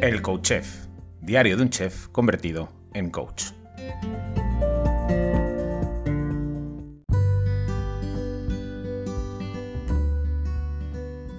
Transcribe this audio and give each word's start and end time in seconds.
El 0.00 0.22
Coach 0.22 0.42
Chef, 0.42 0.86
diario 1.20 1.56
de 1.56 1.62
un 1.64 1.70
chef 1.70 2.06
convertido 2.08 2.72
en 2.94 3.10
coach. 3.10 3.46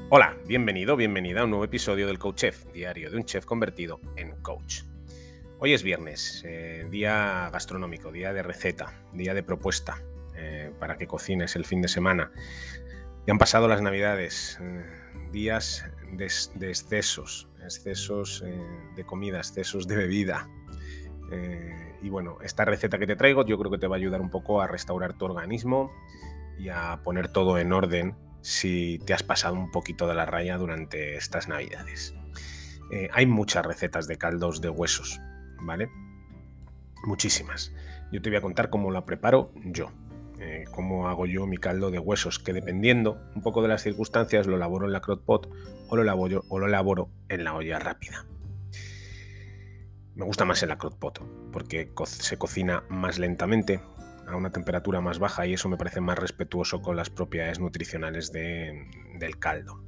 Hola, 0.10 0.36
bienvenido, 0.46 0.98
bienvenida 0.98 1.40
a 1.40 1.44
un 1.46 1.52
nuevo 1.52 1.64
episodio 1.64 2.06
del 2.06 2.20
Coach 2.20 2.36
Chef, 2.36 2.66
diario 2.74 3.10
de 3.10 3.16
un 3.16 3.24
chef 3.24 3.46
convertido 3.46 4.02
en 4.18 4.32
coach. 4.42 4.82
Hoy 5.60 5.74
es 5.74 5.82
viernes, 5.82 6.44
eh, 6.46 6.86
día 6.92 7.50
gastronómico, 7.54 8.12
día 8.12 8.34
de 8.34 8.44
receta, 8.44 8.94
día 9.14 9.34
de 9.34 9.42
propuesta 9.42 10.04
eh, 10.36 10.74
para 10.78 10.98
que 10.98 11.08
cocines 11.08 11.56
el 11.56 11.64
fin 11.64 11.82
de 11.82 11.88
semana. 11.88 12.34
Ya 13.26 13.32
han 13.32 13.40
pasado 13.40 13.70
las 13.70 13.82
navidades, 13.82 14.60
eh, 14.62 14.84
días 15.32 15.86
de, 16.12 16.26
excesos, 16.70 17.48
excesos 17.64 18.44
de 18.96 19.06
comida, 19.06 19.38
excesos 19.38 19.88
de 19.88 19.96
bebida. 19.96 20.50
y 22.02 22.10
bueno, 22.10 22.38
esta 22.42 22.66
receta 22.66 22.98
que 22.98 23.08
te 23.08 23.16
traigo 23.16 23.46
yo 23.46 23.58
creo 23.58 23.72
que 23.72 23.78
te 23.78 23.88
va 23.88 23.96
a 23.96 24.00
ayudar 24.00 24.22
un 24.22 24.30
poco 24.30 24.62
a 24.62 24.68
restaurar 24.68 25.18
tu 25.18 25.26
organismo 25.26 25.92
y 26.58 26.70
a 26.70 27.02
poner 27.04 27.30
todo 27.30 27.58
en 27.58 27.72
orden 27.72 28.16
si 28.42 29.00
te 29.06 29.14
has 29.14 29.24
pasado 29.24 29.56
un 29.56 29.72
poquito 29.72 30.08
de 30.08 30.16
la 30.16 30.26
raya 30.26 30.58
durante 30.58 31.16
estas 31.16 31.48
navidades. 31.48 32.14
Eh, 32.92 33.10
hay 33.14 33.26
muchas 33.26 33.66
recetas 33.66 34.08
de 34.08 34.18
caldos 34.18 34.62
de 34.62 34.70
huesos, 34.70 35.20
¿vale? 35.62 35.90
Muchísimas. 37.06 37.74
Yo 38.12 38.22
te 38.22 38.30
voy 38.30 38.38
a 38.38 38.42
contar 38.42 38.70
cómo 38.70 38.92
la 38.92 39.06
preparo 39.06 39.52
yo, 39.64 39.92
eh, 40.40 40.66
cómo 40.72 41.08
hago 41.10 41.26
yo 41.26 41.46
mi 41.46 41.58
caldo 41.58 41.92
de 41.92 42.00
huesos, 42.00 42.40
que 42.40 42.54
dependiendo 42.54 43.22
un 43.36 43.42
poco 43.42 43.62
de 43.62 43.68
las 43.68 43.84
circunstancias 43.84 44.48
lo 44.48 44.56
elaboro 44.56 44.86
en 44.86 44.94
la 44.94 45.02
crock 45.02 45.24
pot 45.24 45.50
o 45.90 45.96
lo 45.96 46.02
elaboro, 46.02 46.44
o 46.50 46.60
lo 46.60 46.68
elaboro 46.68 47.10
en 47.28 47.44
la 47.44 47.56
olla 47.56 47.80
rápida. 47.80 48.26
Me 50.16 50.26
gusta 50.26 50.46
más 50.46 50.64
en 50.64 50.70
la 50.70 50.78
crock 50.78 50.98
pot 50.98 51.22
porque 51.52 51.92
se 52.06 52.38
cocina 52.38 52.84
más 52.90 53.20
lentamente, 53.20 53.82
a 54.30 54.36
una 54.36 54.52
temperatura 54.52 55.02
más 55.02 55.20
baja 55.20 55.46
y 55.48 55.54
eso 55.54 55.70
me 55.70 55.78
parece 55.78 56.02
más 56.02 56.18
respetuoso 56.18 56.82
con 56.82 56.96
las 56.96 57.10
propiedades 57.10 57.60
nutricionales 57.60 58.32
del 58.32 59.40
caldo. 59.40 59.82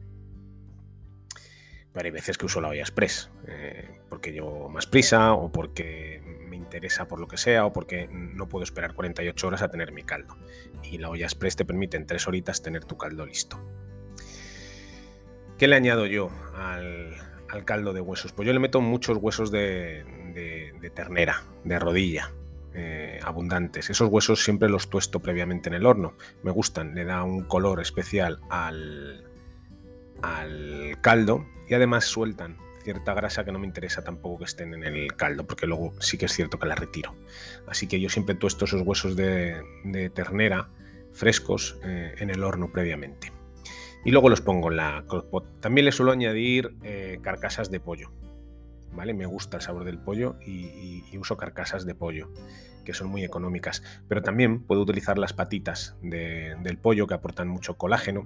Pero 1.93 2.05
hay 2.05 2.11
veces 2.11 2.37
que 2.37 2.45
uso 2.45 2.61
la 2.61 2.69
olla 2.69 2.81
express, 2.81 3.29
eh, 3.47 3.99
porque 4.09 4.31
llevo 4.31 4.69
más 4.69 4.87
prisa 4.87 5.33
o 5.33 5.51
porque 5.51 6.21
me 6.47 6.55
interesa 6.55 7.07
por 7.07 7.19
lo 7.19 7.27
que 7.27 7.37
sea 7.37 7.65
o 7.65 7.73
porque 7.73 8.07
no 8.09 8.47
puedo 8.47 8.63
esperar 8.63 8.93
48 8.93 9.47
horas 9.47 9.61
a 9.61 9.69
tener 9.69 9.91
mi 9.91 10.03
caldo. 10.03 10.37
Y 10.83 10.97
la 10.97 11.09
olla 11.09 11.25
express 11.25 11.55
te 11.55 11.65
permite 11.65 11.97
en 11.97 12.05
3 12.05 12.27
horitas 12.27 12.61
tener 12.61 12.85
tu 12.85 12.97
caldo 12.97 13.25
listo. 13.25 13.59
¿Qué 15.57 15.67
le 15.67 15.75
añado 15.75 16.05
yo 16.05 16.29
al, 16.55 17.15
caldo 17.65 17.93
de 17.93 18.01
huesos? 18.01 18.31
Pues 18.31 18.47
yo 18.47 18.53
le 18.53 18.59
meto 18.59 18.81
muchos 18.81 19.17
huesos 19.17 19.51
de, 19.51 20.03
de 20.33 20.89
ternera, 20.89 21.43
de 21.63 21.77
rodilla, 21.77 22.31
eh, 22.73 23.19
abundantes. 23.21 23.89
Esos 23.89 24.09
huesos 24.09 24.41
siempre 24.43 24.69
los 24.69 24.89
tuesto 24.89 25.19
previamente 25.19 25.67
en 25.67 25.75
el 25.75 25.85
horno. 25.85 26.13
Me 26.41 26.51
gustan, 26.51 26.95
le 26.95 27.03
da 27.03 27.23
un 27.23 27.43
color 27.43 27.81
especial 27.81 28.39
al, 28.49 29.25
al 30.21 30.97
caldo 31.01 31.45
y 31.67 31.73
además 31.73 32.05
sueltan 32.05 32.57
cierta 32.83 33.13
grasa 33.13 33.45
que 33.45 33.51
no 33.51 33.59
me 33.59 33.67
interesa 33.67 34.03
tampoco 34.03 34.39
que 34.39 34.45
estén 34.45 34.73
en 34.73 34.83
el 34.83 35.15
caldo, 35.15 35.45
porque 35.45 35.67
luego 35.67 35.93
sí 35.99 36.17
que 36.17 36.25
es 36.25 36.33
cierto 36.33 36.59
que 36.59 36.67
la 36.67 36.75
retiro. 36.75 37.15
Así 37.67 37.87
que 37.87 37.99
yo 37.99 38.09
siempre 38.09 38.35
tuesto 38.35 38.65
esos 38.65 38.81
huesos 38.81 39.15
de, 39.15 40.11
ternera 40.13 40.69
frescos 41.11 41.77
eh, 41.83 42.15
en 42.17 42.29
el 42.29 42.43
horno 42.43 42.71
previamente. 42.71 43.31
Y 44.03 44.11
luego 44.11 44.29
los 44.29 44.41
pongo 44.41 44.71
en 44.71 44.77
la 44.77 45.03
crockpot. 45.07 45.59
También 45.59 45.85
le 45.85 45.91
suelo 45.91 46.11
añadir 46.11 46.75
eh, 46.83 47.19
carcasas 47.21 47.69
de 47.69 47.79
pollo. 47.79 48.11
¿Vale? 48.93 49.13
Me 49.13 49.25
gusta 49.25 49.57
el 49.57 49.63
sabor 49.63 49.83
del 49.83 49.99
pollo 49.99 50.37
y, 50.45 51.17
uso 51.17 51.37
carcasas 51.37 51.85
de 51.85 51.95
pollo, 51.95 52.31
que 52.85 52.93
son 52.93 53.07
muy 53.07 53.23
económicas. 53.23 53.83
Pero 54.07 54.21
también 54.21 54.63
puedo 54.63 54.81
utilizar 54.81 55.17
las 55.17 55.33
patitas 55.33 55.97
del 56.01 56.77
pollo 56.77 57.07
que 57.07 57.13
aportan 57.13 57.47
mucho 57.47 57.77
colágeno. 57.77 58.25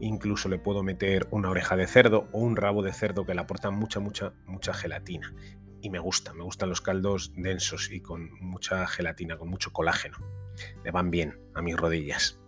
Incluso 0.00 0.48
le 0.48 0.58
puedo 0.58 0.82
meter 0.82 1.26
una 1.30 1.50
oreja 1.50 1.76
de 1.76 1.86
cerdo 1.86 2.28
o 2.32 2.40
un 2.40 2.56
rabo 2.56 2.82
de 2.82 2.92
cerdo 2.92 3.26
que 3.26 3.34
le 3.34 3.40
aportan 3.40 3.74
mucha, 3.74 4.00
mucha, 4.00 4.32
mucha 4.46 4.72
gelatina. 4.72 5.34
Y 5.80 5.90
me 5.90 5.98
gusta, 5.98 6.32
me 6.34 6.42
gustan 6.42 6.68
los 6.68 6.80
caldos 6.80 7.32
densos 7.36 7.90
y 7.90 8.00
con 8.00 8.30
mucha 8.40 8.86
gelatina, 8.86 9.36
con 9.36 9.48
mucho 9.48 9.72
colágeno. 9.72 10.18
Le 10.84 10.90
van 10.90 11.10
bien 11.10 11.40
a 11.54 11.62
mis 11.62 11.76
rodillas. 11.76 12.40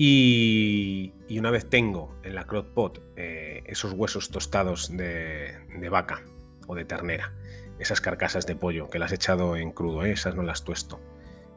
Y, 0.00 1.12
una 1.38 1.50
vez 1.50 1.68
tengo 1.68 2.14
en 2.22 2.36
la 2.36 2.44
crock 2.44 2.68
pot 2.68 3.02
eh, 3.16 3.64
esos 3.66 3.92
huesos 3.92 4.30
tostados 4.30 4.96
de, 4.96 5.58
vaca 5.90 6.22
o 6.68 6.76
de 6.76 6.84
ternera, 6.84 7.32
esas 7.80 8.00
carcasas 8.00 8.46
de 8.46 8.54
pollo 8.54 8.88
que 8.90 9.00
las 9.00 9.10
he 9.10 9.16
echado 9.16 9.56
en 9.56 9.72
crudo, 9.72 10.04
¿eh? 10.04 10.12
esas 10.12 10.36
no 10.36 10.44
las 10.44 10.62
tuesto, 10.62 11.00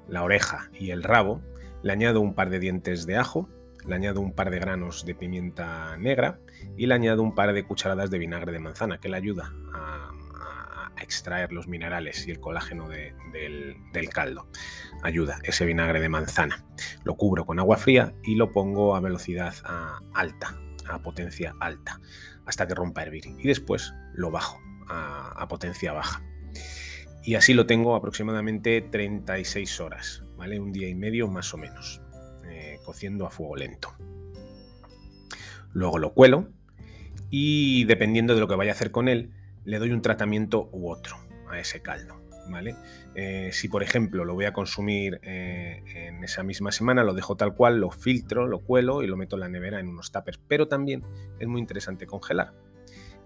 la 0.08 0.24
oreja 0.24 0.72
y 0.74 0.90
el 0.90 1.04
rabo, 1.04 1.40
le 1.84 1.94
añado 1.94 2.20
un 2.20 2.34
par 2.34 2.50
de 2.50 2.60
dientes 2.60 3.06
de 3.06 3.16
ajo, 3.16 3.48
le 3.86 3.94
añado 3.94 4.22
un 4.22 4.34
par 4.34 4.50
de 4.50 4.60
granos 4.60 5.06
de 5.06 5.14
pimienta 5.14 5.96
negra 5.98 6.40
y 6.76 6.88
le 6.88 6.96
añado 6.96 7.22
un 7.22 7.36
par 7.36 7.54
de 7.54 7.64
cucharadas 7.64 8.10
de 8.10 8.18
vinagre 8.18 8.52
de 8.52 8.60
manzana 8.60 9.00
que 9.00 9.10
le 9.10 9.18
ayuda 9.18 9.54
a 9.74 10.11
extraer 11.00 11.52
los 11.52 11.68
minerales 11.68 12.28
y 12.28 12.32
el 12.32 12.40
colágeno 12.40 12.90
del, 12.90 14.10
caldo. 14.14 14.48
Ayuda 15.04 15.40
ese 15.44 15.66
vinagre 15.66 16.00
de 16.00 16.10
manzana. 16.10 16.66
Lo 17.04 17.16
cubro 17.16 17.46
con 17.46 17.60
agua 17.60 17.78
fría 17.78 18.14
y 18.24 18.36
lo 18.36 18.52
pongo 18.52 18.96
a 18.96 19.00
velocidad 19.00 19.54
alta, 20.14 20.60
a 20.88 21.02
potencia 21.02 21.56
alta, 21.60 22.00
hasta 22.46 22.68
que 22.68 22.76
rompa 22.76 23.02
a 23.02 23.06
hervir. 23.06 23.26
Y 23.40 23.48
después 23.48 23.94
lo 24.14 24.32
bajo 24.32 24.60
a, 24.88 25.48
potencia 25.48 25.94
baja. 25.94 26.24
Y 27.24 27.36
así 27.36 27.54
lo 27.54 27.66
tengo 27.66 27.96
aproximadamente 27.96 28.82
36 28.82 29.80
horas, 29.80 30.24
¿vale? 30.38 30.60
Un 30.60 30.72
día 30.72 30.90
y 30.90 30.96
medio 30.96 31.28
más 31.28 31.54
o 31.54 31.58
menos, 31.58 32.02
eh, 32.46 32.80
cociendo 32.84 33.26
a 33.26 33.30
fuego 33.30 33.56
lento. 33.56 33.94
Luego 35.74 36.00
lo 36.00 36.14
cuelo 36.14 36.50
y 37.30 37.86
dependiendo 37.86 38.34
de 38.34 38.42
lo 38.42 38.48
que 38.48 38.56
vaya 38.56 38.72
a 38.72 38.74
hacer 38.74 38.92
con 38.92 39.08
él, 39.08 39.32
le 39.66 39.80
doy 39.80 39.92
un 39.92 40.02
tratamiento 40.02 40.70
u 40.72 40.90
otro 40.90 41.18
a 41.50 41.60
ese 41.60 41.82
caldo. 41.82 42.20
¿Vale? 42.50 42.76
Eh, 43.16 43.52
si 43.54 43.70
por 43.70 43.84
ejemplo 43.84 44.26
lo 44.26 44.34
voy 44.34 44.46
a 44.46 44.52
consumir 44.52 45.20
eh, 45.22 45.84
en 45.96 46.24
esa 46.24 46.44
misma 46.44 46.72
semana, 46.72 47.04
lo 47.04 47.14
dejo 47.14 47.38
tal 47.38 47.54
cual, 47.54 47.80
lo 47.80 47.92
filtro, 47.92 48.48
lo 48.48 48.60
cuelo 48.60 49.04
y 49.04 49.08
lo 49.08 49.16
meto 49.16 49.36
en 49.36 49.42
la 49.42 49.48
nevera 49.48 49.80
en 49.80 49.88
unos 49.88 50.12
tuppers. 50.12 50.40
Pero 50.48 50.68
también 50.68 51.04
es 51.40 51.48
muy 51.48 51.62
interesante 51.62 52.08
congelar. 52.08 52.54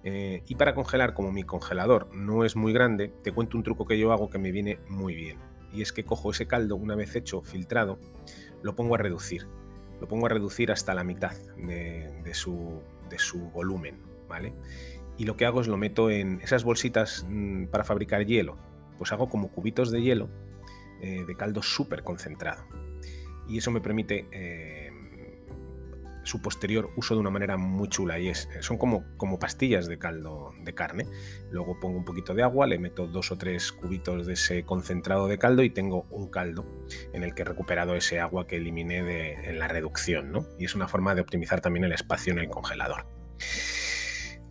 Eh, 0.04 0.44
y 0.46 0.56
para 0.56 0.76
congelar, 0.76 1.16
como 1.16 1.32
mi 1.32 1.44
congelador 1.44 2.14
no 2.14 2.46
es 2.46 2.56
muy 2.56 2.74
grande, 2.74 3.12
te 3.24 3.32
cuento 3.32 3.58
un 3.58 3.64
truco 3.64 3.86
que 3.86 3.98
yo 3.98 4.12
hago 4.12 4.30
que 4.30 4.38
me 4.38 4.52
viene 4.52 4.80
muy 4.88 5.16
bien. 5.16 5.40
Y 5.74 5.82
es 5.82 5.92
que 5.92 6.04
cojo 6.04 6.32
ese 6.32 6.46
caldo, 6.46 6.76
una 6.76 6.96
vez 6.96 7.16
hecho, 7.16 7.42
filtrado, 7.42 7.98
lo 8.62 8.76
pongo 8.76 8.96
a 8.96 8.98
reducir. 9.00 9.48
Lo 10.00 10.08
pongo 10.08 10.28
a 10.28 10.30
reducir 10.30 10.72
hasta 10.72 10.94
la 10.94 11.04
mitad 11.04 11.36
de, 11.58 12.34
su, 12.34 12.82
de 13.10 13.18
su 13.18 13.50
volumen. 13.50 14.00
¿vale? 14.28 14.54
Y 15.18 15.26
lo 15.26 15.38
que 15.38 15.46
hago 15.46 15.62
es 15.62 15.68
lo 15.68 15.78
meto 15.78 16.10
en 16.10 16.42
esas 16.42 16.64
bolsitas 16.64 17.26
mm, 17.30 17.66
para 17.66 17.84
fabricar 17.84 18.26
hielo. 18.26 18.58
Pues 18.98 19.12
hago 19.12 19.30
como 19.30 19.50
cubitos 19.50 19.92
de 19.92 20.02
hielo 20.02 20.30
eh, 21.02 21.24
de 21.26 21.36
caldo 21.36 21.62
súper 21.62 22.04
concentrado. 22.04 22.64
Y 23.48 23.58
eso 23.58 23.72
me 23.72 23.82
permite 23.82 24.28
eh, 24.32 24.92
su 26.24 26.42
posterior 26.42 26.90
uso 26.96 27.14
de 27.14 27.20
una 27.20 27.30
manera 27.30 27.56
muy 27.56 27.88
chula 27.88 28.18
y 28.20 28.30
es, 28.30 28.50
son 28.60 28.78
como, 28.78 29.06
como 29.18 29.38
pastillas 29.38 29.88
de 29.88 29.98
caldo 29.98 30.54
de 30.64 30.74
carne. 30.74 31.06
Luego 31.52 31.80
pongo 31.80 31.98
un 31.98 32.06
poquito 32.06 32.34
de 32.34 32.44
agua, 32.44 32.66
le 32.66 32.80
meto 32.80 33.08
dos 33.08 33.32
o 33.32 33.38
tres 33.38 33.72
cubitos 33.72 34.26
de 34.26 34.34
ese 34.34 34.64
concentrado 34.64 35.28
de 35.28 35.38
caldo 35.38 35.64
y 35.64 35.70
tengo 35.70 36.08
un 36.10 36.30
caldo 36.30 36.66
en 37.14 37.24
el 37.24 37.36
que 37.36 37.44
he 37.44 37.46
recuperado 37.46 37.96
ese 37.96 38.20
agua 38.20 38.48
que 38.48 38.58
eliminé 38.58 39.04
de, 39.04 39.34
en 39.50 39.60
la 39.60 39.68
reducción. 39.68 40.32
¿no? 40.32 40.48
Y 40.58 40.66
es 40.66 40.76
una 40.76 40.88
forma 40.88 41.14
de 41.14 41.22
optimizar 41.22 41.62
también 41.62 41.86
el 41.86 41.94
espacio 41.94 42.34
en 42.34 42.40
el 42.40 42.50
congelador. 42.50 43.06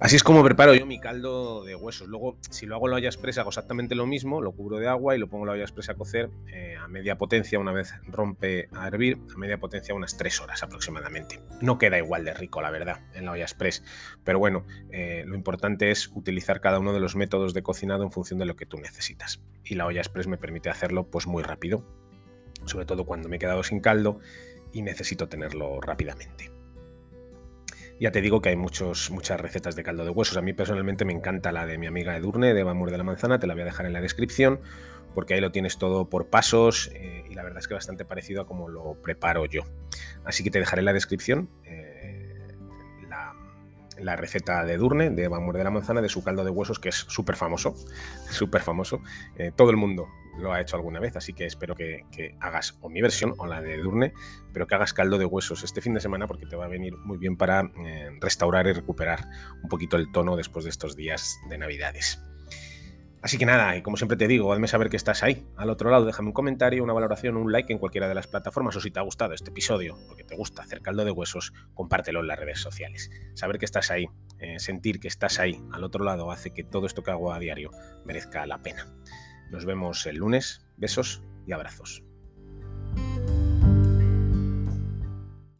Así 0.04 0.16
es 0.16 0.22
como 0.22 0.44
preparo 0.44 0.74
yo 0.74 0.84
mi 0.84 1.00
caldo 1.00 1.64
de 1.64 1.74
huesos. 1.74 2.08
Luego, 2.08 2.36
si 2.50 2.66
lo 2.66 2.74
hago 2.74 2.88
en 2.88 2.90
la 2.90 2.96
olla 2.98 3.08
expresa, 3.08 3.40
hago 3.40 3.48
exactamente 3.48 3.94
lo 3.94 4.04
mismo, 4.04 4.42
lo 4.42 4.52
cubro 4.52 4.76
de 4.76 4.86
agua 4.86 5.16
y 5.16 5.18
lo 5.18 5.30
pongo 5.30 5.44
en 5.44 5.46
la 5.46 5.52
olla 5.54 5.62
expresa 5.62 5.92
a 5.92 5.94
cocer 5.94 6.28
eh, 6.52 6.76
a 6.78 6.86
media 6.88 7.16
potencia 7.16 7.58
una 7.58 7.72
vez 7.72 7.94
rompe 8.06 8.68
a 8.74 8.86
hervir, 8.86 9.16
a 9.34 9.38
media 9.38 9.56
potencia 9.56 9.94
unas 9.94 10.18
3 10.18 10.42
horas 10.42 10.62
aproximadamente. 10.62 11.40
No 11.62 11.78
queda 11.78 11.96
igual 11.96 12.26
de 12.26 12.34
rico, 12.34 12.60
la 12.60 12.70
verdad, 12.70 13.00
en 13.14 13.24
la 13.24 13.30
olla 13.32 13.44
express, 13.44 13.82
pero 14.24 14.38
bueno, 14.38 14.66
eh, 14.90 15.24
lo 15.26 15.36
importante 15.36 15.90
es 15.90 16.10
utilizar 16.14 16.60
cada 16.60 16.80
uno 16.80 16.92
de 16.92 17.00
los 17.00 17.16
métodos 17.16 17.54
de 17.54 17.62
cocinado 17.62 18.04
en 18.04 18.10
función 18.10 18.38
de 18.38 18.44
lo 18.44 18.56
que 18.56 18.66
tú 18.66 18.76
necesitas. 18.76 19.40
Y 19.64 19.74
la 19.74 19.86
olla 19.86 20.00
express 20.02 20.26
me 20.26 20.36
permite 20.36 20.68
hacerlo 20.68 21.08
pues 21.08 21.26
muy 21.26 21.42
rápido, 21.42 21.82
sobre 22.66 22.84
todo 22.84 23.06
cuando 23.06 23.30
me 23.30 23.36
he 23.36 23.38
quedado 23.38 23.62
sin 23.62 23.80
caldo 23.80 24.20
y 24.70 24.82
necesito 24.82 25.30
tenerlo 25.30 25.80
rápidamente. 25.80 26.53
Ya 28.00 28.10
te 28.10 28.20
digo 28.20 28.40
que 28.40 28.48
hay 28.48 28.56
muchos, 28.56 29.10
muchas 29.10 29.40
recetas 29.40 29.76
de 29.76 29.82
caldo 29.82 30.04
de 30.04 30.10
huesos. 30.10 30.36
A 30.36 30.42
mí 30.42 30.52
personalmente 30.52 31.04
me 31.04 31.12
encanta 31.12 31.52
la 31.52 31.64
de 31.64 31.78
mi 31.78 31.86
amiga 31.86 32.16
Edurne, 32.16 32.52
de 32.52 32.60
Eva 32.60 32.74
de 32.74 32.98
la 32.98 33.04
Manzana, 33.04 33.38
te 33.38 33.46
la 33.46 33.54
voy 33.54 33.62
a 33.62 33.66
dejar 33.66 33.86
en 33.86 33.92
la 33.92 34.00
descripción, 34.00 34.60
porque 35.14 35.34
ahí 35.34 35.40
lo 35.40 35.52
tienes 35.52 35.78
todo 35.78 36.08
por 36.08 36.26
pasos 36.26 36.90
eh, 36.94 37.24
y 37.30 37.34
la 37.34 37.44
verdad 37.44 37.60
es 37.60 37.68
que 37.68 37.74
bastante 37.74 38.04
parecido 38.04 38.42
a 38.42 38.46
como 38.46 38.68
lo 38.68 38.94
preparo 38.94 39.46
yo. 39.46 39.62
Así 40.24 40.42
que 40.42 40.50
te 40.50 40.58
dejaré 40.58 40.80
en 40.80 40.86
la 40.86 40.92
descripción 40.92 41.48
eh, 41.64 41.94
la 43.98 44.16
receta 44.16 44.64
de 44.64 44.76
Durne, 44.76 45.10
de 45.10 45.24
Eva 45.24 45.38
de 45.38 45.64
la 45.64 45.70
Manzana, 45.70 46.02
de 46.02 46.08
su 46.08 46.22
caldo 46.22 46.44
de 46.44 46.50
huesos, 46.50 46.78
que 46.78 46.88
es 46.88 46.96
súper 46.96 47.36
famoso, 47.36 47.74
súper 48.30 48.62
famoso. 48.62 49.00
Eh, 49.36 49.52
todo 49.54 49.70
el 49.70 49.76
mundo 49.76 50.08
lo 50.38 50.52
ha 50.52 50.60
hecho 50.60 50.76
alguna 50.76 51.00
vez, 51.00 51.16
así 51.16 51.32
que 51.32 51.46
espero 51.46 51.74
que, 51.74 52.04
hagas 52.40 52.78
o 52.80 52.88
mi 52.88 53.00
versión 53.00 53.34
o 53.38 53.46
la 53.46 53.60
de 53.60 53.76
Durne, 53.78 54.12
pero 54.52 54.66
que 54.66 54.74
hagas 54.74 54.92
caldo 54.92 55.18
de 55.18 55.24
huesos 55.24 55.64
este 55.64 55.80
fin 55.80 55.94
de 55.94 56.00
semana 56.00 56.26
porque 56.26 56.46
te 56.46 56.56
va 56.56 56.64
a 56.64 56.68
venir 56.68 56.96
muy 56.96 57.18
bien 57.18 57.36
para 57.36 57.70
eh, 57.84 58.10
restaurar 58.20 58.66
y 58.66 58.72
recuperar 58.72 59.26
un 59.62 59.68
poquito 59.68 59.96
el 59.96 60.10
tono 60.12 60.36
después 60.36 60.64
de 60.64 60.70
estos 60.70 60.96
días 60.96 61.38
de 61.48 61.58
Navidades. 61.58 62.20
Así 63.24 63.38
que 63.38 63.46
nada, 63.46 63.74
y 63.74 63.80
como 63.80 63.96
siempre 63.96 64.18
te 64.18 64.28
digo, 64.28 64.52
hazme 64.52 64.68
saber 64.68 64.90
que 64.90 64.98
estás 64.98 65.22
ahí. 65.22 65.46
Al 65.56 65.70
otro 65.70 65.90
lado, 65.90 66.04
déjame 66.04 66.28
un 66.28 66.34
comentario, 66.34 66.84
una 66.84 66.92
valoración, 66.92 67.38
un 67.38 67.50
like 67.50 67.72
en 67.72 67.78
cualquiera 67.78 68.06
de 68.06 68.14
las 68.14 68.26
plataformas 68.26 68.76
o 68.76 68.82
si 68.82 68.90
te 68.90 69.00
ha 69.00 69.02
gustado 69.02 69.32
este 69.32 69.48
episodio, 69.48 69.96
porque 70.08 70.24
te 70.24 70.36
gusta 70.36 70.60
hacer 70.60 70.82
caldo 70.82 71.06
de 71.06 71.10
huesos, 71.10 71.54
compártelo 71.72 72.20
en 72.20 72.26
las 72.26 72.38
redes 72.38 72.60
sociales. 72.60 73.10
Saber 73.32 73.56
que 73.56 73.64
estás 73.64 73.90
ahí, 73.90 74.08
eh, 74.40 74.58
sentir 74.58 75.00
que 75.00 75.08
estás 75.08 75.40
ahí 75.40 75.58
al 75.72 75.84
otro 75.84 76.04
lado 76.04 76.30
hace 76.30 76.50
que 76.50 76.64
todo 76.64 76.84
esto 76.84 77.02
que 77.02 77.12
hago 77.12 77.32
a 77.32 77.38
diario 77.38 77.70
merezca 78.04 78.44
la 78.44 78.62
pena. 78.62 78.86
Nos 79.50 79.64
vemos 79.64 80.06
el 80.06 80.16
lunes, 80.16 80.66
besos 80.76 81.22
y 81.46 81.52
abrazos. 81.52 82.02